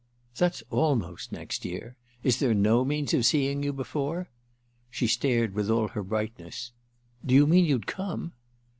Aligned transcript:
"That's 0.35 0.63
almost 0.71 1.31
next 1.31 1.63
year. 1.63 1.95
Is 2.23 2.39
there 2.39 2.55
no 2.55 2.83
means 2.83 3.13
of 3.13 3.23
seeing 3.23 3.61
you 3.61 3.71
before?" 3.71 4.29
She 4.89 5.05
stared 5.05 5.53
with 5.53 5.69
all 5.69 5.89
her 5.89 6.01
brightness. 6.01 6.71
"Do 7.23 7.35
you 7.35 7.45
mean 7.45 7.65
you'd 7.65 7.85
come?" 7.85 8.33